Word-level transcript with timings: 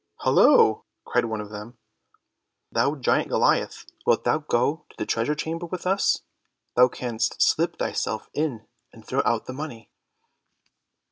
"Hollo," 0.15 0.85
cried 1.05 1.25
one 1.25 1.41
of 1.41 1.51
them, 1.51 1.77
"thou 2.71 2.95
giant 2.95 3.29
Goliath, 3.29 3.85
wilt 4.03 4.23
thou 4.23 4.39
go 4.39 4.87
to 4.89 4.95
the 4.97 5.05
treasure 5.05 5.35
chamber 5.35 5.67
with 5.67 5.85
us? 5.85 6.21
Thou 6.75 6.87
canst 6.87 7.39
slip 7.39 7.77
thyself 7.77 8.27
in 8.33 8.65
and 8.91 9.05
throw 9.05 9.21
out 9.25 9.45
the 9.45 9.53
money." 9.53 9.91